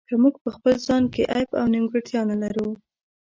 [0.09, 2.69] که موږ په خپل ځان کې عیب او نیمګړتیا نه لرو.